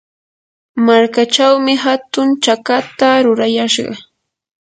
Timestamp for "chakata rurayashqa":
2.43-3.93